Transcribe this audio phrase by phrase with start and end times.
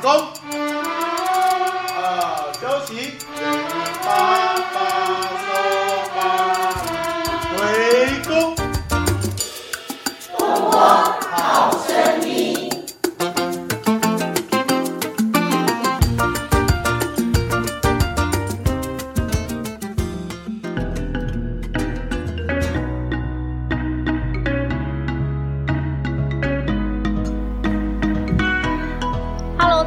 [0.00, 0.59] 场中，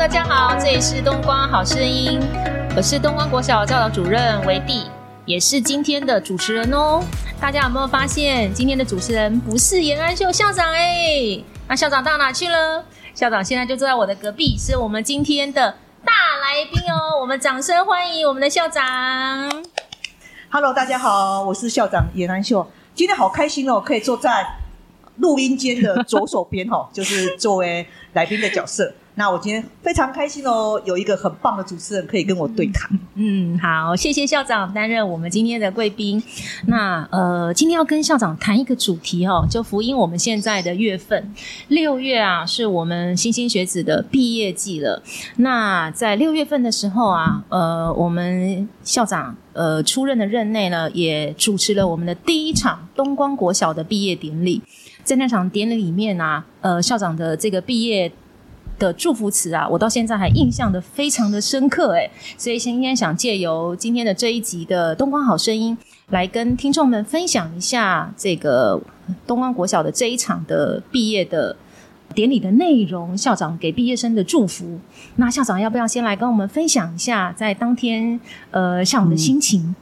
[0.04, 2.20] 大家好，这里是东光好声音，
[2.76, 4.84] 我是东光国小教导主任维蒂，
[5.26, 7.02] 也是今天的主持人哦。
[7.40, 11.42] 大家有没有发现，今天的主持人不是严安秀校长哎？
[11.70, 12.84] 那校长到哪去了？
[13.16, 17.18] 校长现在就坐在我的隔壁，是我们今天的大来宾哦。
[17.22, 18.84] 我们掌声欢迎我们的校长。
[20.50, 22.70] Hello，大家好，我是校长严安秀。
[22.94, 24.46] 今天好开心哦，可以坐在
[25.20, 28.94] 录音间的左手边哦，就是作为来宾的角色。
[29.16, 32.90] 那我今天非常开心哦，有一个很棒的主持人可以跟我对谈。
[33.16, 36.22] 嗯，好，谢谢校长担任我们今天的贵宾。
[36.66, 41.32] 那呃，今天要跟校长谈一个主题哦，就福音我们现在的月份，
[41.68, 45.04] 六月啊，是我们新兴学子的毕业季了。
[45.36, 54.64] 那在六月份的时候啊，呃，我们校长呃出任的任内呢，也主持了我们的第一场东光国小的毕业典礼。
[55.04, 58.10] 在那场典礼里面啊，呃，校长的这个毕业
[58.84, 65.78] 的祝福词啊，我到现在还印象的非常的深刻诶，所以今天想借由今天的这一集的东光好声音，
[66.10, 68.82] 来跟听众们分享一下这个
[69.26, 71.56] 东光国小的这一场的毕业的
[72.14, 74.78] 典礼的内容，校长给毕业生的祝福。
[75.16, 78.20] 那校长要不要先来跟我们分享一下在当天
[78.52, 79.74] 呃下午的心情？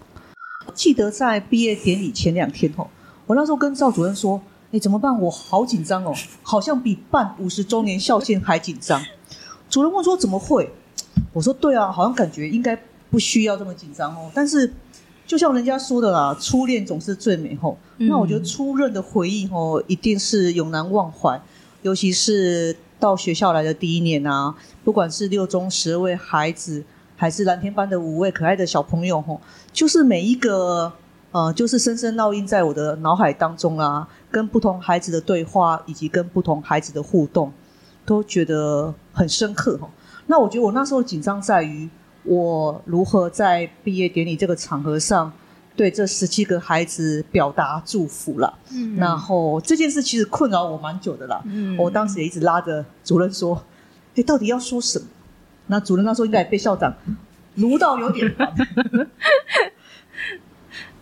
[0.75, 2.87] 记得在毕业典礼前两天哦，
[3.25, 4.39] 我那时候跟赵主任说
[4.71, 5.19] ：“哎，怎么办？
[5.21, 9.03] 我好紧张哦，好像比办五十周年校庆还紧张。”
[9.69, 10.71] 主任问说：“怎么会？”
[11.33, 12.77] 我说：“对啊，好像感觉应该
[13.09, 14.73] 不需要这么紧张哦。”但是
[15.27, 17.77] 就像人家说的啦，初恋总是最美吼。
[17.97, 21.41] 嗯那我觉得初任的回忆哦，一定是永难忘怀，
[21.83, 26.83] 尤其是到学校来的第一年啊，不管是六中十二位孩子，
[27.15, 29.39] 还是蓝天班的五位可爱的小朋友吼，
[29.71, 30.91] 就是每一个
[31.31, 37.51] 呃，就是深深烙印在我的脑海当中啊，跟不同孩子的对话，以及跟不同孩子的互动，
[38.05, 39.89] 都觉得很深刻哈。
[40.27, 41.89] 那我觉得我那时候紧张在于
[42.23, 45.31] 我如何在毕业典礼这个场合上。
[45.73, 51.41] 对这十七个孩子表达祝福了，嗯然后这件事其实困扰我蛮久的啦。
[51.45, 53.59] 嗯我当时也一直拉着主任说
[54.15, 55.05] ：“哎，到底要说什么？”
[55.67, 56.93] 那主任那时候应该也被校长
[57.55, 58.53] 炉到有点烦。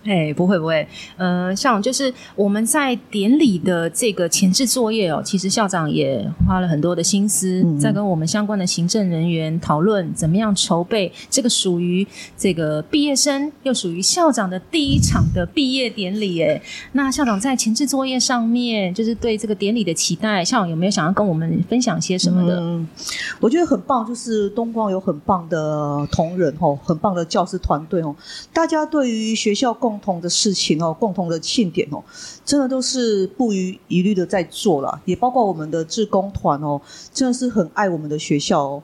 [0.05, 0.87] 哎，不会不会，
[1.17, 16.41] 呃，像就是我们在典礼的这个前置作业哦，其实校长也花了很多的心思，嗯在跟我们相关的行政人员讨论怎么样筹备这个属于这个毕业生，又属于校长的第一场的毕业典礼。
[16.41, 16.61] 哎，
[16.93, 22.57] 那校长在前置作业上面，就是对这个典礼的期待，校长有没有想要跟我们分享些什么的？
[22.59, 22.87] 嗯，
[23.39, 28.15] 我觉得很棒，就是东光有很棒的同仁哦，很棒的教师团队哦，
[28.53, 32.03] 大家对于学校共共同的事情哦，共同的庆典哦，
[32.45, 36.79] 真的都是不遗余力的在做了，也包括我们的志工团哦，
[37.11, 38.83] 真的是很爱我们的学校哦。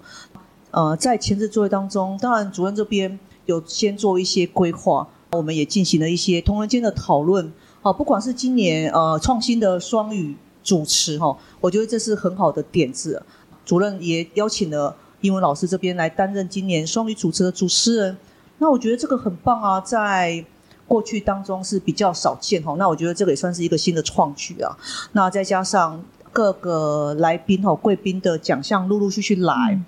[0.71, 7.53] 呃，在前置作业当中，当然主任这边有先做一些规划，我们也进行了一些同仁间的讨论。
[7.83, 13.21] 好，不管是今年呃创新的双语主持哈，我觉得这是很好的点子。
[13.63, 18.17] 主任也邀请了英文老师这边来担任今年双语主持的主持人，
[18.57, 20.43] 那我觉得这个很棒啊，在
[20.87, 22.75] 过去当中是比较少见哈。
[22.77, 24.77] 那我觉得这个也算是一个新的创举啊。
[25.13, 29.79] 那再加上各个来宾哈、贵宾的奖项陆陆续续来，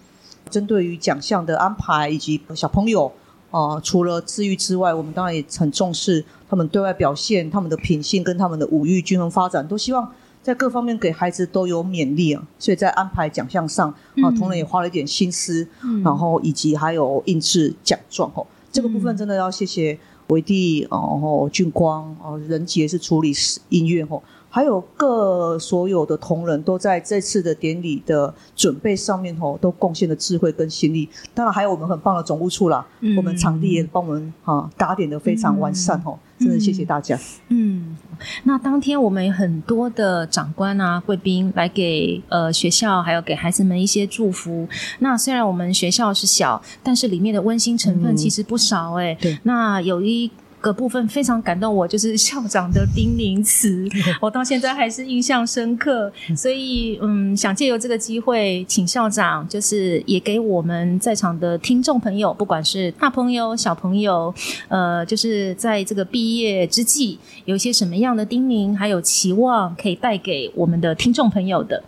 [0.50, 3.12] 针对于奖项的安排以及小朋友
[3.52, 10.10] 啊、呃除了治愈之外，我们当然也很重视他们对外表现、他们的品性跟他们的五育均衡发展，都希望
[10.42, 12.42] 在各方面给孩子都有勉励啊。
[12.58, 23.32] 所以在安排奖项上啊，嗯同仁也花了一点心思，嗯然后以及还有印制奖状哦，这个部分嗯真的要谢谢维蒂，然后俊光，哦，仁杰是处理
[23.70, 31.08] 音乐哦，还有各所有的同仁都在这次的典礼的准备上面哦，都贡献了智慧跟心力。
[31.34, 33.16] 当然还有我们很棒的总务处啦，嗯。
[33.18, 37.20] 我们场地也帮我们啊打点的非常完善哦，真的谢谢大家。
[37.50, 37.98] 嗯，
[38.44, 44.68] 那当天我们有很多的长官啊、贵宾来给呃学校还有给孩子们一些祝福。
[45.00, 50.30] 那虽然我们学校是小，但是里面的温馨成分嗯其实不少哎、对那有一
[50.60, 53.88] 个部分非常感动我，就是校长的叮咛词，
[54.20, 56.12] 我到现在还是印象深刻。
[56.36, 64.34] 所以，嗯，想借由这个机会，请校长就是也给我们在场的听众朋友，不管是大朋友、小朋友，
[64.68, 71.84] 呃，就是在这个毕业之际，有一些什么样的叮咛，还有期望，可以带给我们的听众朋友的。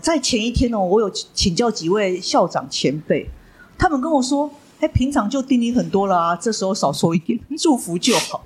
[0.00, 3.28] 在前一天哦，我有请教几位校长前辈，
[3.76, 4.50] 他们跟我说。
[4.84, 8.44] 哎，平常就叮咛很多了啊，这时候少说一点， 祝福就好。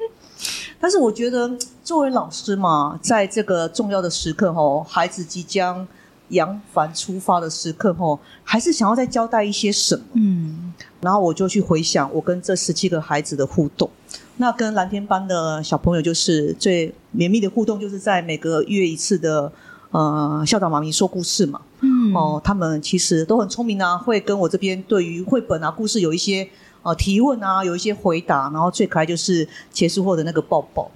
[0.79, 1.51] 但是我觉得，
[1.83, 5.85] 作为老师嘛，在这个重要的时刻吼，孩子即将
[6.29, 10.05] 扬帆出发的时刻吼，还是想要再交代一些什么。
[10.13, 13.91] 嗯，然后我就去回想我跟这十七个孩子的互动。
[14.37, 19.51] 那跟蓝天班的小朋友，就是最绵密的互动，就是在每个月一次的。
[19.91, 26.49] 呃，校长妈咪说故事嘛，嗯，哦，他们其实都很聪明啊，会跟我这边对于绘本啊、故事有一些
[26.83, 30.91] 呃提问啊，有一些回答，然后最可爱就是结束后的那个抱抱。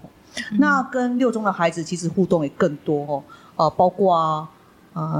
[0.59, 3.23] 那跟六中的孩子其实互动也更多哦，
[3.57, 4.49] 呃，包括啊，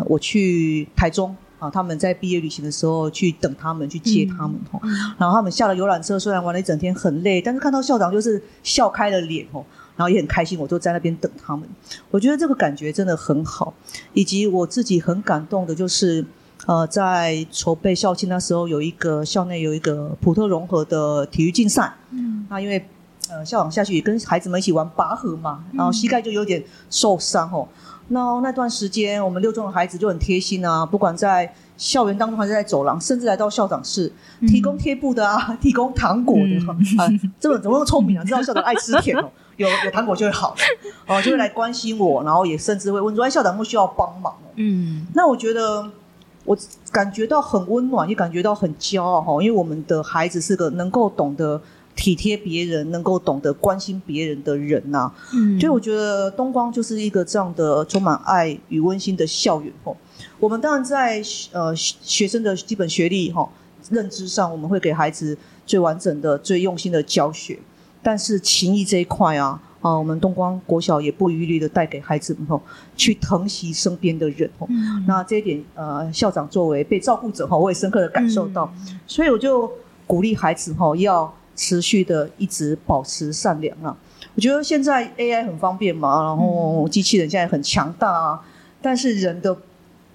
[0.07, 4.81] 我去台中啊，他们在毕业旅行的时候去等他们，去接他们哦，
[5.19, 9.65] 然后他们下了游览车，虽然玩了一整天很累，但是看到校长就是笑开了脸哦。
[10.03, 11.65] 然后也很开心，我就在那边等他们。
[12.11, 13.73] 我觉得这个感觉真的很好，
[14.15, 16.25] 以及我自己很感动的，就是
[16.67, 21.95] 呃，在筹备校庆那时候，有一个校内有一个普特融合的体育竞赛。
[22.11, 22.85] 嗯，那因为
[23.31, 26.61] 呃校长下去跟孩子们一起玩拔河嘛，然后膝盖就有点
[26.91, 27.69] 受伤哦。
[28.09, 34.13] 那那段时间，我们六中的孩子就很贴心啊，不管在校园当中还是在走廊，甚至来到校长室
[34.49, 37.09] 提供贴布的啊，提供糖果的啊，
[37.39, 38.25] 这个怎么那么聪明啊？
[38.25, 39.31] 知道校长爱吃甜哦。
[39.57, 40.55] 有有糖果就会好，
[41.07, 45.91] 哦，就会来关心我，然后也甚至会问说：“哎，校长不需要帮忙？”嗯，那我觉得
[46.45, 46.57] 我
[46.91, 51.61] 感觉到很温暖，也感觉到很骄傲哈，因为我们的孩子是个能够懂得
[51.95, 55.13] 体贴别人、能够懂得关心别人的人呐。
[55.33, 59.97] 嗯，所以我觉得东光就是一个这样的充满爱与温馨的校园哦。
[60.41, 61.23] 我们当然在
[61.53, 63.49] 呃学生的基本学历哈
[63.91, 67.59] 认知上，我们会给孩子最完整的、最用心的教学。
[68.03, 72.61] 但是情谊这一块啊，啊，我们东光国小也不遗余力的带给孩子们吼，
[72.97, 74.69] 去疼惜身边的人吼。
[75.07, 78.73] 那这一点，呃，校长作为被照顾者哈，我也深刻的感受到。
[79.07, 79.71] 所以我就
[80.07, 83.97] 鼓励孩子哈，要持续的一直保持善良啊。
[84.35, 88.41] 我觉得现在 AI 很方便嘛，然后机器人现在很强大啊，
[88.81, 89.57] 但是人的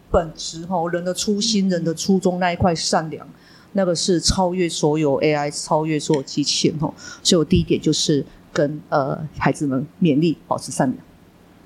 [0.10, 3.28] 本质哈，人的初心、人的初衷那一块善良。
[3.78, 6.92] 那个是超越所有 AI，超越所有机器人哦。
[7.22, 10.98] 所以我第一点就是跟呃孩子们勉励保持善良。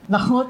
[0.10, 0.46] 然后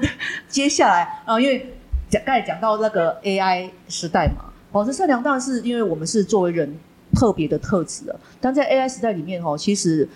[0.48, 1.74] 接下来啊，因为
[2.10, 6.76] 讲刚才讲到那个 AI 时代嘛，保持善良当然是因为我们是作为人
[7.14, 8.18] 特别的特质的。
[8.40, 10.08] 但在 AI 时代里面哦，其实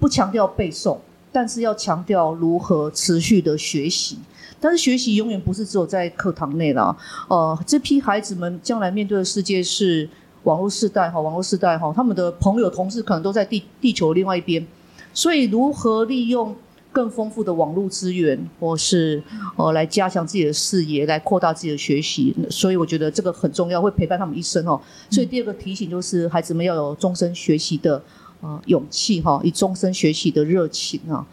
[0.00, 0.98] 不强调背诵，
[1.30, 4.18] 但是要强调如何持续的学习。
[4.58, 6.96] 但是学习永远不是只有在课堂内啦。
[7.28, 10.08] 呃，这批孩子们将来面对的世界是。
[10.48, 14.66] 网络世代哈，网络世代哈，他们的朋友、同事可能都在地地球另外一边，
[15.12, 16.56] 所以如何利用
[16.90, 19.22] 更丰富的网络资源，或是
[19.56, 24.80] 呃来加强自己的视野，来扩大自己的学习，所以我觉得这个很重要，会陪伴他们一生哦。
[25.10, 28.02] 所以第二个提醒就是，孩子们要有终身学习的
[28.40, 31.26] 呃勇气哈，以终身学习的热情啊。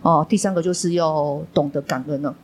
[0.00, 2.34] 哦，第三个就是要懂得感恩了，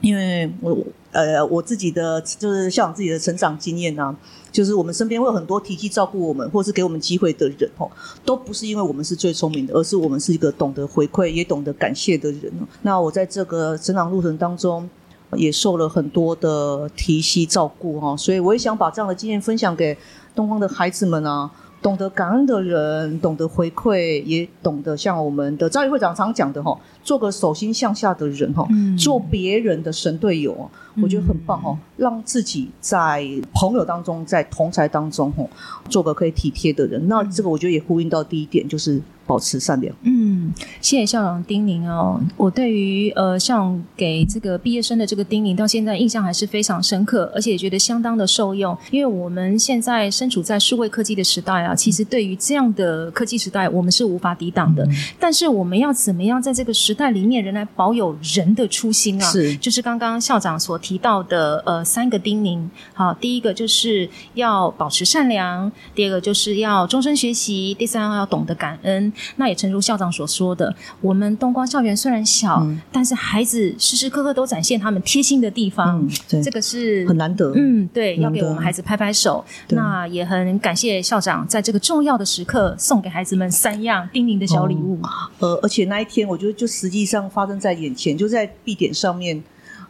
[0.00, 0.76] 因为我
[1.12, 4.16] 呃我自己的就是像自己的成长经验呢。
[4.52, 7.88] 就是我们身边会有很多提携照顾我们，或是给我们机会的人哦，
[8.24, 12.52] 都不是因为我们是最聪明的，而是我们是一个懂得回馈也懂得感谢的人。
[12.82, 14.90] 那我在这个成长路程当中，
[15.36, 19.96] 也受了很多的提携照顾哈，所以我也想把这样的经验分享给
[20.34, 21.48] 东方的孩子们啊。
[21.82, 28.68] 懂得感恩的人，懂得回馈，也懂得像我们的赵毅会长常讲的哈，做个手心向下的人哈，
[28.98, 30.70] 做别人的神队友，
[31.02, 35.44] 我觉得很棒哈，让自己在朋友当中，在同才当中哈，
[35.88, 37.08] 做个可以体贴的人。
[37.08, 39.00] 那这个我觉得也呼应到第一点，就是。
[39.30, 39.94] 保持善良。
[40.02, 42.20] 嗯，谢谢校长叮咛哦。
[42.36, 48.76] 我对于呃，像给这个毕业生的这个叮咛，到现在印象还是非常深刻，而且也觉得相当的受用。
[48.90, 54.84] 因为我们现在身处在数位科技的时代啊，其实对于这样的科技时代，我们是无法抵挡的。
[55.20, 59.30] 但是我们要怎么样在这个时代里面仍然保有人的初心啊？
[59.30, 62.68] 是，就是刚刚校长所提到的呃三个叮咛。
[62.94, 69.12] 好，第一个就是要保持善良，第二个就是要终身学习，第三个要懂得感恩。
[69.36, 77.52] 那也诚如校长所说的，我们东光校园虽然小，嗯但是孩子时时刻刻都展现他们贴心的地方，嗯对这个是很难得。
[77.54, 79.44] 嗯，对，要给我们孩子拍拍手。
[79.68, 84.98] 那也很感谢校长在这个重要的时刻送给孩子们三样叮咛的小礼物。
[85.38, 89.42] 呃，而且那一天，我觉得就实际上发生在眼前，就在闭点上面。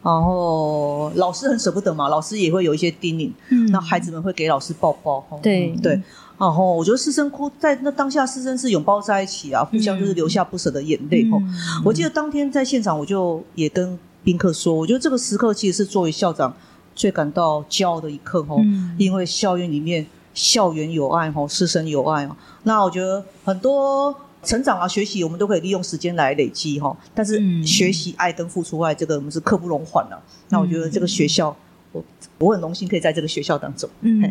[0.02, 5.18] 然后老师很舍不得嘛，老师也会有一些叮咛，嗯那孩子们会给老师抱抱。
[5.28, 5.92] 哦对嗯对，
[6.38, 11.22] 然后我觉得师生哭在那当下，师生是拥抱在一起啊，互相就是流下不舍的眼泪。
[11.30, 11.54] 哦，嗯
[11.84, 16.54] 我记得当天在现场，我就也跟宾客说，我觉得这个时刻其实是作为校长
[16.94, 22.34] 最感到骄傲的一刻哦，嗯因为校园里面校园有爱哦，师生有爱哦。
[22.62, 26.96] 那我觉得很多成长啊、学习，我们都可以利用时间来累积哈。
[27.14, 30.20] 但是嗯学习爱跟付出爱，这个我们是刻不容缓的。
[30.48, 31.54] 那我觉得这个学校，
[31.92, 32.04] 我
[32.38, 33.88] 我很荣幸可以在这个学校当中。
[34.02, 34.22] 嗯，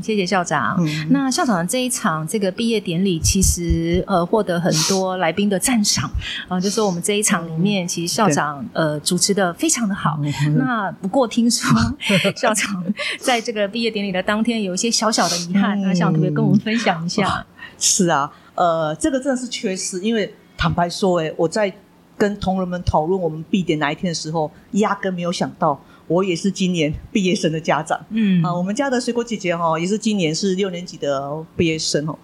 [0.00, 0.76] 谢谢校长。
[0.78, 6.08] 嗯那校长的这一场这个毕业典礼，其实呃获得很多来宾的赞赏
[6.48, 10.18] 啊、就说我们这一场里面，其实校长呃主持的非常的好。
[10.22, 11.68] 嗯那不过听说
[12.36, 12.84] 校长
[13.18, 17.44] 在这个毕业典礼的当天有一些小小的遗憾，嗯 那校长可不可以跟我们分享一下？
[17.78, 21.72] 是啊，呃，这个真的是缺失，因为坦白说，哎，我在
[22.16, 27.96] 跟同仁们讨论我们毕业哪一天的时候，压根没有想到，我也是今年毕业生的家长。
[28.10, 32.18] 嗯啊，我们家的水果姐姐哈、也是今年是六年级的毕业生哦。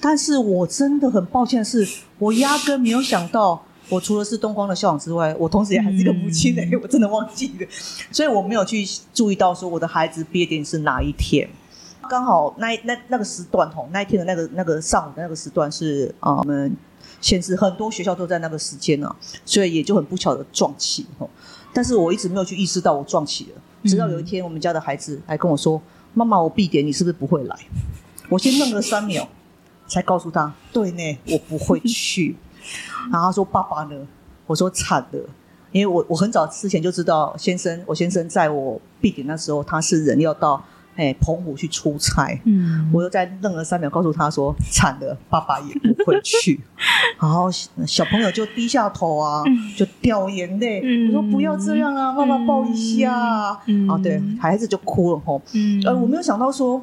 [0.00, 1.84] 但是我真的很抱歉的是，
[2.20, 7.66] 我压根没有想到，我除了是东光的校长之外，我同时也还是一个母亲哎、我真的忘记了，
[8.12, 11.48] 所以我没有去注意到说我的孩子毕业典礼是哪一天。
[12.08, 16.76] 刚好那那那个时段吼，那一天的那个那个上午的那个时段是啊，我们
[17.20, 21.28] 现实很多学校都在那个时间啊，所以也就很不巧的撞期吼。
[21.72, 25.80] 但是我一直没有去意识到我撞起了，直到有一天我们家的孩子来跟我说
[26.14, 27.56] ：“妈妈，我闭点，你是不是不会来？”
[28.28, 29.28] 我先愣了三秒，
[29.86, 32.36] 才告诉他：“对呢，我不会去。”
[33.10, 34.06] 然后他说：“爸爸呢？”
[34.46, 35.28] 我说：“惨了。”
[35.72, 40.62] 因为我我很早之前就知道，先生我先生在我闭点那时候，他是人要到
[40.96, 46.60] 哎澎湖去出差，嗯我又在愣了三秒，告诉他说：“惨了，爸爸也不会去。”
[47.20, 47.50] 然后
[47.86, 49.42] 小朋友就低下头啊，
[49.76, 50.80] 就掉眼泪。
[50.84, 53.60] 嗯我说：“不要这样啊，妈妈抱一下啊。
[54.02, 55.40] 对，孩子就哭了吼。
[55.54, 56.82] 嗯呃，我没有想到说，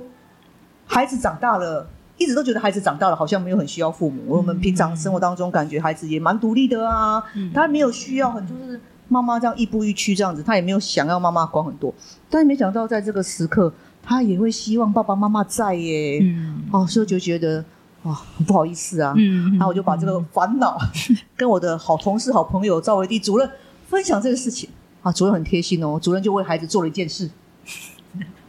[0.86, 4.22] 孩子长大了，一直都觉得孩子长大了好像没有很需要父母。
[4.28, 11.94] 我们平常生活当中感觉孩子也蛮独立的啊，嗯他没有需要很就是妈妈这样亦步亦趋这样子，他也没有想要妈妈管很多。
[12.30, 13.72] 但是没想到在这个时刻，
[14.04, 16.20] 他也会希望爸爸妈妈在耶。
[16.22, 17.64] 嗯哦，所以就觉得
[18.04, 19.14] 哇，很不好意思啊。
[19.18, 20.78] 嗯那我就把这个烦恼
[21.36, 23.50] 跟我的好同事、好朋友赵维弟主任
[23.88, 24.70] 分享这个事情
[25.02, 25.12] 啊。
[25.12, 27.30] 主任很贴心哦，主任就为孩子做了一件事。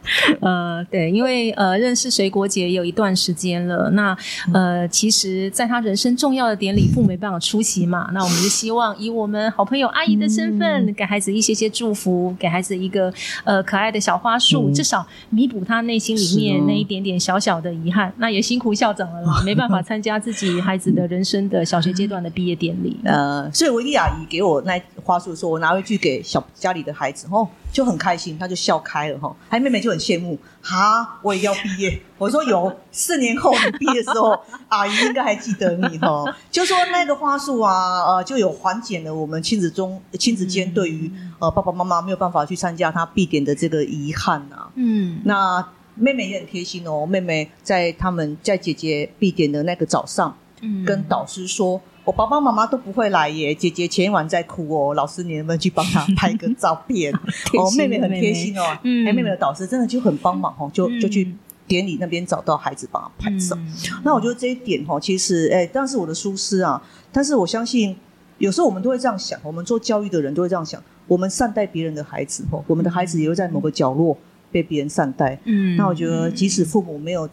[0.41, 3.89] 呃，对，因为呃，认识水果姐有一段时间了。
[3.91, 4.17] 那
[4.53, 8.09] 呃，其实，在她人生重要的典礼，父母没办法出席嘛。
[8.13, 18.11] 那我们就希望以我们好朋友阿姨的身份，给孩子一些些祝福，给孩子一个呃可爱的小花束，嗯至少弥补他内心里面那一点点小小的遗憾。
[18.17, 22.97] 那也辛苦校长了啦，没办法参加自己孩子的人生的小学阶段的毕业典礼。
[23.05, 29.35] 呃，所以维利阿姨给我那花束的时候，我拿回去给小家里的孩子，哦，就很开心，他就笑开了哈。
[29.47, 32.01] 还妹妹就很羡慕，哈，我也要毕业。
[32.17, 34.37] 我说有，四年后你毕业的时候，
[34.69, 36.23] 阿姨应该还记得你哈。
[36.51, 44.69] 就说那个花束啊，呃，就有缓解了我们亲子中亲子间对于呃爸爸妈妈没有办法去参加他必点的这个遗憾啊。
[44.75, 57.13] 嗯那妹妹也很贴心哦，妹妹在他们在姐姐必点的那个早上，嗯跟导师说：“我爸爸妈妈都不会来耶，姐姐前一晚在哭哦，老师你能不能去帮她拍个照片？”
[57.57, 61.31] 哦，妹妹很贴心哦，嗯哎，妹妹的导师真的就很帮忙哦，就嗯就去
[61.67, 63.55] 典礼那边找到孩子帮他拍照。
[63.55, 66.81] 嗯那我觉得这一点哈，其实哎，当然是我的疏失啊，
[67.11, 67.95] 但是我相信
[68.39, 74.17] 有时候我们都会这样想，我们做教育的人都会这样想，我们善待别人的孩子哦，我们的孩子也会在某个角落
[74.51, 75.39] 被别人善待。
[75.45, 77.29] 嗯那我觉得，即使父母没有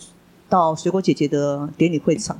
[0.48, 2.38] 到水果姐姐的典礼会场，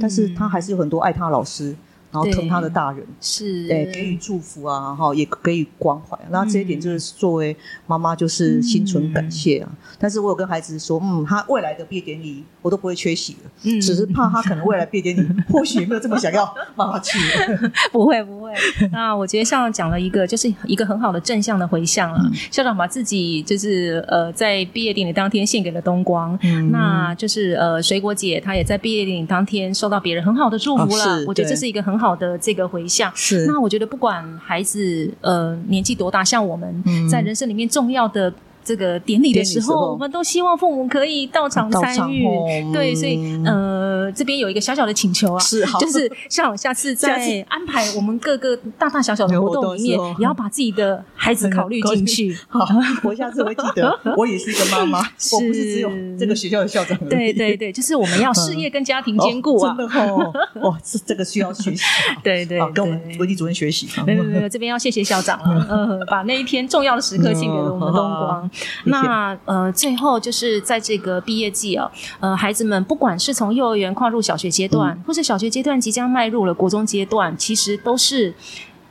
[0.00, 1.74] 但是他还是有很多爱他的老师，
[2.12, 6.18] 然后疼他的大人，是对，给予祝福啊，哈，也给予关怀。
[6.30, 9.70] 那这一点就是作为妈妈，就是心存感谢啊。
[9.98, 17.18] 但是我有跟孩子说，嗯，他未来的毕业典礼我都不会缺席的，嗯只是怕他可能未来毕业典礼 或许没有这么想要妈妈去。
[17.92, 18.52] 不会不会。
[18.90, 22.20] 那我觉得校长讲了一个，就是一个很好的正向的回向了。
[22.50, 31.20] 校长把自己就是呃在毕业典礼当天献给了东光，嗯那就是呃水果姐她也在毕业典礼当天受到别人很好的祝福了。
[31.20, 33.12] 哦我觉得这是一个很好的这个回向。
[33.14, 38.32] 是那我觉得不管孩子呃年纪多大，像我们、嗯在人生里面重要的。
[38.62, 42.26] 这个典礼的时候，时候我们都希望父母可以到场参与。
[42.26, 43.79] 哦对，所以嗯呃，
[44.10, 45.78] 呃，这边有一个小小的请求啊，是好。
[45.78, 52.36] 就是校长下次在安排我们各个大大小小的活动里面也要把自己的孩子考虑进去。
[52.48, 52.66] 好，
[53.02, 56.96] 我下次会记得， 我也是一个妈妈，我不是只有这个学校的校长。
[57.08, 59.72] 对对对，就是我们要事业跟家庭兼顾啊。
[59.72, 59.76] 哦。
[59.76, 60.32] 真的哦，
[60.70, 63.88] 哇， 这这个需要学习啊，对对好，跟我们国际主任学习。
[64.06, 68.42] 没有没有，这边要谢谢校长了，嗯，把那一天重要的时刻献给了我们东光。
[68.44, 68.50] 嗯
[68.84, 71.90] 那呃，最后就是在这个毕业季哦，
[72.20, 78.32] 呃，孩子们不管是从幼儿园跨入小学阶段，嗯或是小学阶段即将迈入了国中阶段，其实都是。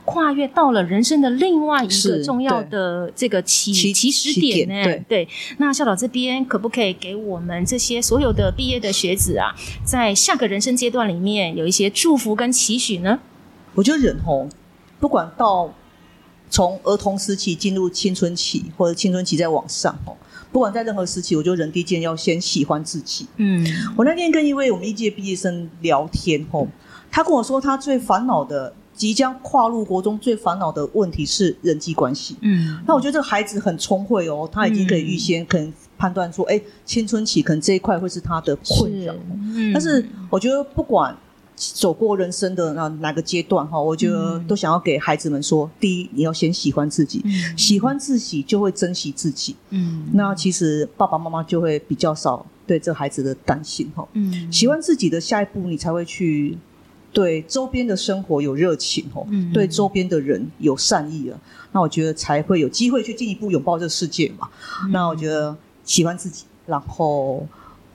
[0.06, 5.04] 跨越到了人生的另外一个重要的这个起起起始点点呢？
[5.06, 13.20] 对，那校长这边可不可以给我们这些所有的毕业的学子啊，在下个人生阶段里面有一些祝福跟期许呢？
[13.74, 14.48] 我觉得人哦，
[14.98, 15.72] 不管到
[16.48, 20.16] 从儿童时期进入青春期，或者青春期再往上哦，
[20.52, 23.26] 不管在任何时期，我觉得人第一件要先喜欢自己。
[23.36, 23.64] 嗯
[23.96, 26.66] 我那天跟一位我们一届毕业生聊天后，
[27.10, 32.36] 他跟我说他最烦恼的，即将跨入国中最烦恼的问题是人际关系。
[32.40, 39.14] 嗯那我觉得这个孩子很聪慧哦，他已经可以预先可能判断说，哎、青春期可能这一块会是他的困扰。
[39.42, 41.16] 嗯但是我觉得不管
[41.60, 44.46] 走过人生的那哪个阶段哈，我觉得嗯。
[44.46, 47.58] 都想要给孩子们说，第一，你要先喜欢自己，嗯。
[47.58, 49.54] 喜欢自己就会珍惜自己。
[49.68, 50.08] 嗯。
[50.14, 54.08] 那其实爸爸妈妈就会比较少对这孩子的担心哈。
[54.14, 54.50] 嗯。
[54.50, 56.56] 喜欢自己的下一步，你才会去
[57.12, 59.52] 对周边的生活有热情哦，嗯。
[59.52, 61.38] 对周边的人有善意了，
[61.72, 64.48] 那我觉得才会有机会去进一步拥抱这个世界嘛。
[64.84, 64.92] 嗯。
[64.92, 67.46] 那我觉得喜欢自己，然后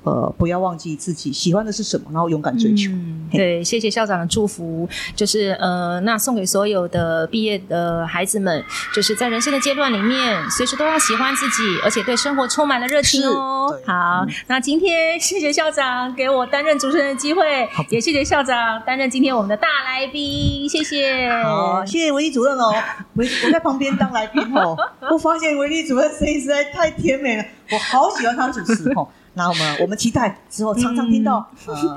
[0.06, 2.92] 呃不要忘记自己喜欢的是什么，然后勇敢追求。
[2.92, 21.28] 嗯，嘿对，谢谢校长的祝福，就是呃，那送给所有的毕业的孩子们，就是在人生的阶段里面，随时都要喜欢自己，而且对生活充满了热情哦好，那今天谢谢校长给我担任主持人的机会，也谢谢校长担任今天我们的大来宾，谢谢。
[21.44, 22.72] 好，谢谢维理主任哦。
[23.16, 24.78] 维我在旁边当来宾哦，
[25.12, 29.08] 我发现维理主任声音实在太甜美了，我好喜欢他主持哦。
[29.36, 31.96] 那我们我们期待之后常常听到、呃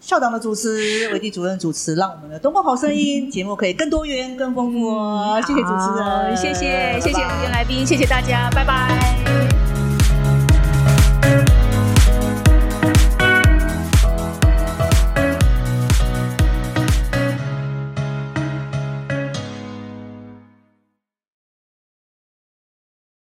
[0.00, 5.38] 校长的主持、维地主任主持，让我们的东方好声音节目可以更多元、更丰富哦。
[5.46, 9.29] 谢谢主持人，谢谢谢谢我们的来宾，谢谢大家，拜拜。